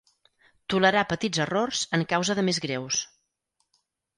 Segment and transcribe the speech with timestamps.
[0.73, 3.03] Tolerar petits errors en causa de més greus.